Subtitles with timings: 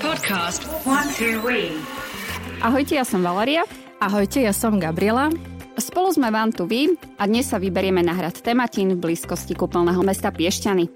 [0.00, 1.76] Podcast One Two Wee.
[2.64, 3.68] Ahojte, ja som Valeria.
[4.00, 5.28] Ahojte, ja som Gabriela.
[5.76, 10.00] Spolu sme vám tu vy a dnes sa vyberieme na hrad Tematín v blízkosti kúpeľného
[10.00, 10.88] mesta Piešťany.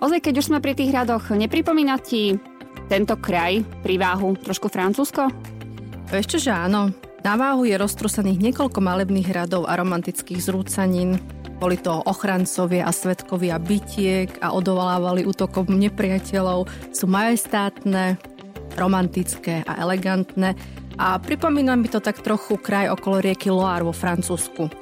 [0.00, 2.40] Ozaj, keď už sme pri tých hradoch, nepripomína ti
[2.88, 5.28] tento kraj váhu trošku Francúzsko?
[6.08, 6.96] Ešte, že áno.
[7.20, 11.20] Na váhu je roztrusených niekoľko malebných hradov a romantických zrúcanín.
[11.60, 16.64] Boli to ochrancovia a svetkovia bytiek a odolávali útokom nepriateľov.
[16.96, 18.16] Sú majestátne,
[18.80, 20.56] romantické a elegantné
[20.96, 24.72] a pripomína mi to tak trochu kraj okolo rieky Loire vo Francúzsku.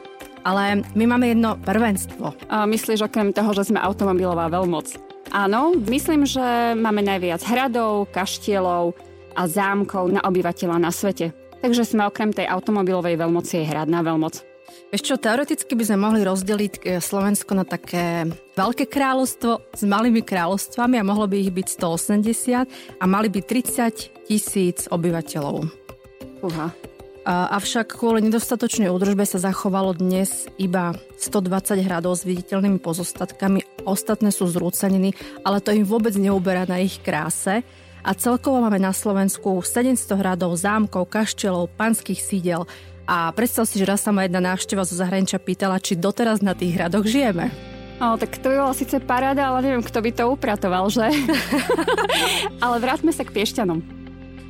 [0.47, 2.39] Ale my máme jedno prvenstvo.
[2.47, 4.95] A myslíš okrem toho, že sme automobilová veľmoc?
[5.35, 8.97] Áno, myslím, že máme najviac hradov, kaštielov
[9.37, 11.35] a zámkov na obyvateľa na svete.
[11.59, 14.48] Takže sme okrem tej automobilovej veľmoci aj hradná veľmoc.
[14.89, 18.25] Ešte čo, teoreticky by sme mohli rozdeliť e, Slovensko na také
[18.57, 24.29] veľké kráľovstvo s malými kráľovstvami a mohlo by ich byť 180 a mali by 30
[24.29, 25.69] tisíc obyvateľov.
[26.45, 26.69] Uha.
[27.29, 34.49] Avšak kvôli nedostatočnej údržbe sa zachovalo dnes iba 120 hradov s viditeľnými pozostatkami, ostatné sú
[34.49, 35.13] zrúcaniny,
[35.45, 37.61] ale to im vôbec neuberá na ich kráse.
[38.01, 42.65] A celkovo máme na Slovensku 700 hradov, zámkov, kaštelov, panských sídel,
[43.09, 46.53] a predstav si, že raz sa ma jedna návšteva zo zahraničia pýtala, či doteraz na
[46.53, 47.49] tých hradoch žijeme.
[47.99, 51.09] O, tak to by bola síce paráda, ale neviem, kto by to upratoval, že?
[52.63, 53.81] ale vráťme sa k Piešťanom.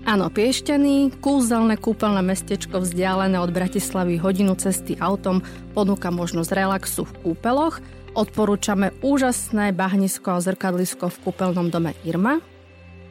[0.05, 5.41] Áno, Piešťany, kúzelné kúpeľné mestečko vzdialené od Bratislavy hodinu cesty autom,
[5.73, 7.79] ponúka možnosť relaxu v kúpeloch.
[8.13, 12.43] Odporúčame úžasné bahnisko a zrkadlisko v kúpeľnom dome Irma,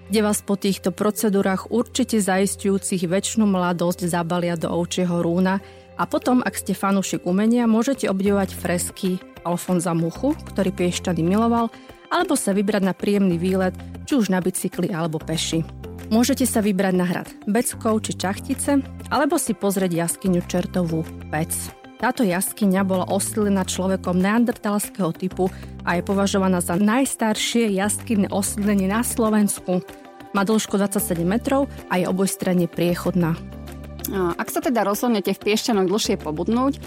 [0.07, 5.59] kde vás po týchto procedúrach určite zaistujúcich väčšinu mladosť zabalia do ovčieho rúna
[5.99, 11.73] a potom, ak ste fanúšik umenia, môžete obdivovať fresky Alfonza Muchu, ktorý Piešťany miloval,
[12.07, 13.75] alebo sa vybrať na príjemný výlet,
[14.07, 15.63] či už na bicykli alebo peši.
[16.07, 18.79] Môžete sa vybrať na hrad Beckov či Čachtice,
[19.11, 21.51] alebo si pozrieť jaskyňu Čertovú Pec.
[21.97, 25.49] Táto jaskyňa bola osídlená človekom neandertalského typu
[25.81, 29.81] a je považovaná za najstaršie jaskyňné osídlenie na Slovensku.
[30.29, 33.33] Má dĺžku 27 metrov a je obojstranne priechodná.
[34.13, 36.77] Ak sa teda rozhodnete v Piešťanoch dlhšie pobudnúť,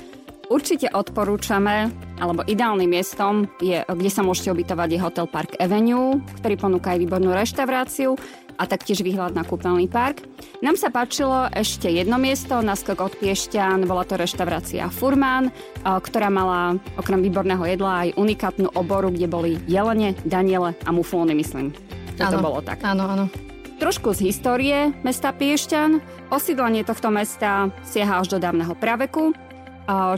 [0.47, 1.91] určite odporúčame,
[2.23, 7.03] alebo ideálnym miestom, je, kde sa môžete ubytovať, je Hotel Park Avenue, ktorý ponúka aj
[7.03, 8.15] výbornú reštauráciu
[8.61, 10.29] a taktiež výhľad na kúpeľný park.
[10.61, 15.49] Nám sa páčilo ešte jedno miesto, naskok od Piešťan, bola to reštaurácia Furman,
[15.81, 21.73] ktorá mala okrem výborného jedla aj unikátnu oboru, kde boli jelene, daniele a muflóny, myslím.
[22.21, 22.85] To bolo tak.
[22.85, 23.33] Áno, áno.
[23.81, 26.05] Trošku z histórie mesta Piešťan.
[26.29, 29.33] Osídlenie tohto mesta siaha až do dávneho praveku.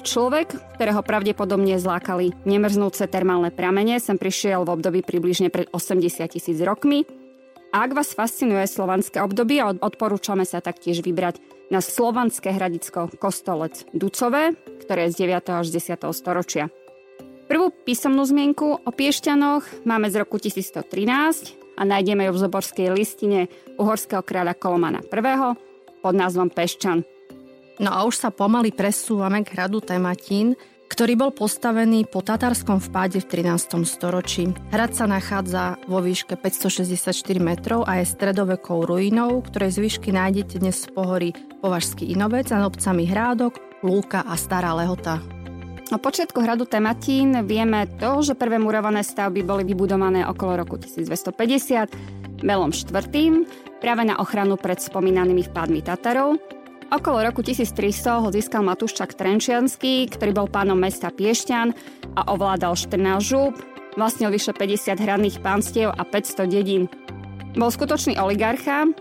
[0.03, 6.59] Človek, ktorého pravdepodobne zlákali nemrznúce termálne pramene, sem prišiel v období približne pred 80 tisíc
[6.59, 7.07] rokmi
[7.72, 11.41] ak vás fascinuje slovanské obdobie, odporúčame sa taktiež vybrať
[11.72, 14.53] na slovanské hradicko Kostolec Ducové,
[14.84, 15.65] ktoré je z 9.
[15.65, 16.05] až 10.
[16.12, 16.69] storočia.
[17.49, 23.49] Prvú písomnú zmienku o Piešťanoch máme z roku 1113 a nájdeme ju v zoborskej listine
[23.81, 25.56] uhorského kráľa Kolomana I.
[26.05, 27.09] pod názvom Pešťan.
[27.81, 30.61] No a už sa pomaly presúvame k hradu Tematín,
[30.93, 33.81] ktorý bol postavený po tatárskom vpáde v 13.
[33.89, 34.53] storočí.
[34.69, 40.85] Hrad sa nachádza vo výške 564 metrov a je stredovekou ruinou, ktorej zvyšky nájdete dnes
[40.85, 41.31] v pohorí
[41.65, 45.17] Považský Inovec a obcami Hrádok, Lúka a Stará Lehota.
[45.89, 52.45] O počiatku hradu Tematín vieme to, že prvé murované stavby boli vybudované okolo roku 1250
[52.45, 53.09] Melom IV.
[53.81, 56.52] práve na ochranu pred spomínanými vpádmi Tatarov
[56.93, 61.73] Okolo roku 1300 ho získal Matúščak Trenčiansky, ktorý bol pánom mesta Piešťan
[62.21, 63.57] a ovládal 14 žúb,
[63.97, 66.93] vlastnil vyše 50 hradných pánstiev a 500 dedín.
[67.57, 68.93] Bol skutočný oligarcha,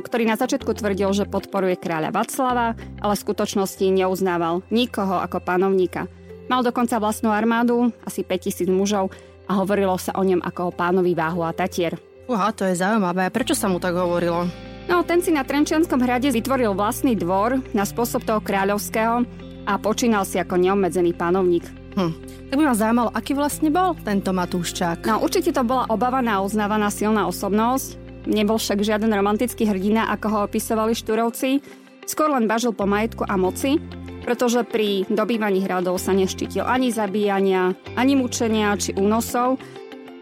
[0.00, 6.08] ktorý na začiatku tvrdil, že podporuje kráľa Vaclava, ale v skutočnosti neuznával nikoho ako panovníka.
[6.48, 9.12] Mal dokonca vlastnú armádu, asi 5000 mužov
[9.44, 11.92] a hovorilo sa o ňom ako o pánovi váhu a tatier.
[12.24, 13.28] Uha, to je zaujímavé.
[13.28, 14.48] Prečo sa mu tak hovorilo?
[14.88, 19.28] No, ten si na Trenčianskom hrade vytvoril vlastný dvor na spôsob toho kráľovského
[19.68, 21.68] a počínal si ako neobmedzený panovník.
[21.92, 22.12] Hm.
[22.48, 25.04] Tak by ma zaujímalo, aký vlastne bol tento Matúščák?
[25.04, 28.00] No, určite to bola obávaná a uznávaná silná osobnosť.
[28.24, 31.60] Nebol však žiaden romantický hrdina, ako ho opisovali štúrovci.
[32.08, 33.76] Skôr len bažil po majetku a moci,
[34.24, 39.60] pretože pri dobývaní hradov sa neštítil ani zabíjania, ani mučenia či únosov,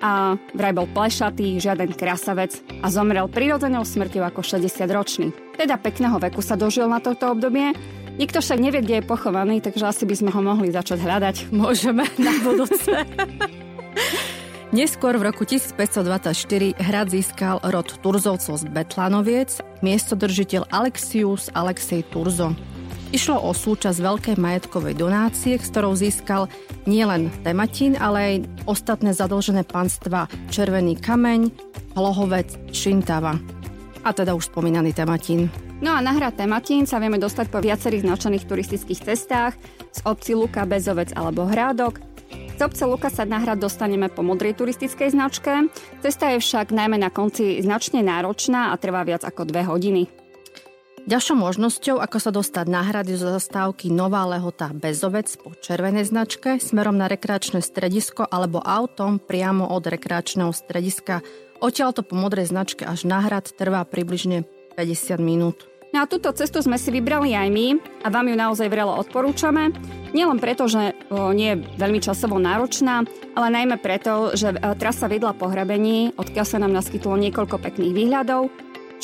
[0.01, 5.33] a vraj bol plešatý, žiaden krasavec a zomrel prirodzenou smrťou ako 60-ročný.
[5.57, 7.73] Teda pekného veku sa dožil na toto obdobie.
[8.17, 11.37] Nikto však nevie, kde je pochovaný, takže asi by sme ho mohli začať hľadať.
[11.61, 12.93] Môžeme na budúce.
[14.75, 22.53] Neskôr v roku 1524 hrad získal rod Turzovcov z Betlanoviec, miestodržiteľ Alexius Alexej Turzo.
[23.15, 26.51] Išlo o súčasť veľkej majetkovej donácie, s ktorou získal
[26.91, 28.35] nielen Tematín, ale aj
[28.67, 31.49] ostatné zadlžené panstva Červený kameň,
[31.95, 33.39] Hlohovec, Šintava.
[34.03, 35.47] A teda už spomínaný Tematín.
[35.79, 39.55] No a na hrad Tematín sa vieme dostať po viacerých značených turistických cestách
[39.95, 42.03] z obci Luka, Bezovec alebo Hrádok.
[42.57, 45.71] Z obce Luka sa na hrad dostaneme po modrej turistickej značke.
[46.03, 50.26] Cesta je však najmä na konci značne náročná a trvá viac ako dve hodiny.
[51.07, 56.59] Ďalšou možnosťou, ako sa dostať na hrady zo zastávky Nová Lehota Bezovec po červenej značke
[56.59, 61.23] smerom na rekreačné stredisko alebo autom priamo od rekreačného strediska.
[61.63, 65.71] Odtiaľto po modrej značke až na hrad trvá približne 50 minút.
[65.95, 67.67] No a túto cestu sme si vybrali aj my
[68.03, 69.71] a vám ju naozaj vrelo odporúčame.
[70.11, 70.91] Nielen preto, že
[71.39, 73.07] nie je veľmi časovo náročná,
[73.39, 77.95] ale najmä preto, že o, trasa vedla po hrebení, odkiaľ sa nám naskytlo niekoľko pekných
[77.95, 78.51] výhľadov.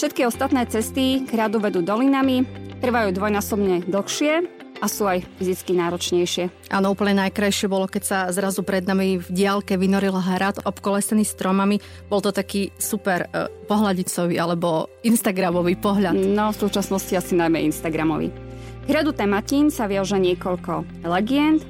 [0.03, 2.43] Všetky ostatné cesty k hradu vedú dolinami,
[2.83, 4.51] trvajú dvojnásobne dlhšie
[4.83, 6.75] a sú aj fyzicky náročnejšie.
[6.75, 11.79] Áno, úplne najkrajšie bolo, keď sa zrazu pred nami v diálke vynoril hrad obkolesený stromami.
[12.11, 16.19] Bol to taký super uh, pohľadicový alebo instagramový pohľad.
[16.19, 18.35] No, v súčasnosti asi najmä instagramový.
[18.83, 21.63] K hradu Tematín sa viaže niekoľko legend.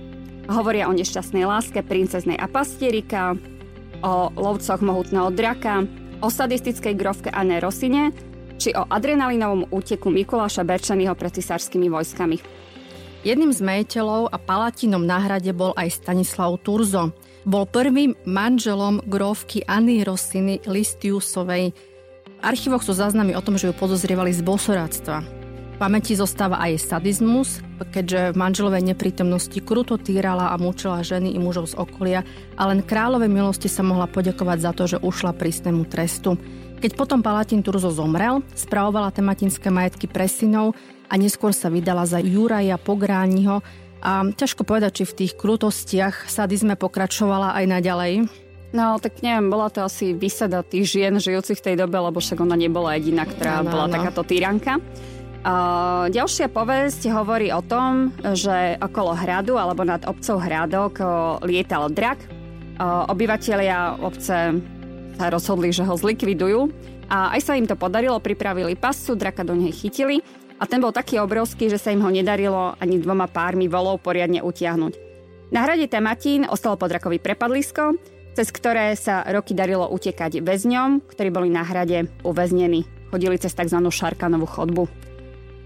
[0.48, 3.36] Hovoria o nešťastnej láske princeznej a pastierika,
[4.00, 5.84] o lovcoch mohutného draka,
[6.22, 8.14] o sadistickej grovke Anne Rosine,
[8.56, 12.38] či o adrenalinovom úteku Mikuláša Berčanyho pred cisárskymi vojskami.
[13.26, 17.10] Jedným z majiteľov a palatinom na hrade bol aj Stanislav Turzo.
[17.42, 21.74] Bol prvým manželom grófky Anny Rossiny Listiusovej.
[21.74, 25.41] V archívoch sú záznamy o tom, že ju podozrievali z bosoráctva.
[25.82, 27.58] Pamäti zostáva aj sadizmus,
[27.90, 32.22] keďže v manželovej neprítomnosti kruto týrala a mučila ženy i mužov z okolia
[32.54, 36.38] a len kráľovej milosti sa mohla poďakovať za to, že ušla prísnemu trestu.
[36.78, 40.78] Keď potom Palatín Turzo zomrel, spravovala tematinské majetky pre synov
[41.10, 43.58] a neskôr sa vydala za Juraja Pográniho
[43.98, 48.30] a ťažko povedať, či v tých krutostiach sadizme pokračovala aj naďalej.
[48.70, 52.38] No, tak neviem, bola to asi vysada tých žien žijúcich v tej dobe, lebo však
[52.38, 53.98] ona nebola jediná, ktorá no, bola no.
[53.98, 54.78] takáto tyranka.
[56.06, 61.02] Ďalšia povesť hovorí o tom, že okolo hradu alebo nad obcov Hradok
[61.42, 62.22] lietal drak.
[63.10, 64.54] Obyvatelia obce
[65.18, 66.70] sa rozhodli, že ho zlikvidujú
[67.10, 70.22] a aj sa im to podarilo, pripravili pasu, draka do nej chytili
[70.62, 74.46] a ten bol taký obrovský, že sa im ho nedarilo ani dvoma pármi volov poriadne
[74.46, 74.94] utiahnuť.
[75.50, 77.98] Na hrade Tematín ostalo podrakový prepadlisko,
[78.32, 82.86] cez ktoré sa roky darilo utekať väzňom, ktorí boli na hrade uväznení.
[83.10, 83.76] Chodili cez tzv.
[83.76, 84.88] šarkanovú chodbu.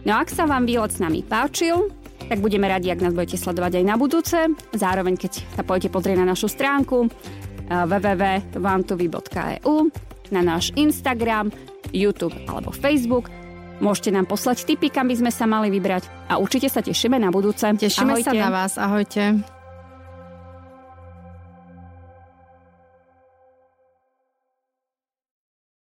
[0.06, 1.90] No a ak sa vám výlet s nami páčil,
[2.30, 4.38] tak budeme radi, ak nás budete sledovať aj na budúce.
[4.70, 7.10] Zároveň, keď sa pôjdete pozrieť na našu stránku
[7.66, 9.74] www.vantuvi.eu,
[10.30, 11.50] na náš Instagram,
[11.90, 13.26] YouTube alebo Facebook–
[13.76, 17.28] Môžete nám poslať tipy, kam by sme sa mali vybrať a určite sa tešíme na
[17.28, 17.68] budúce.
[17.68, 18.24] Tešíme ahojte.
[18.24, 19.55] sa na vás, ahojte.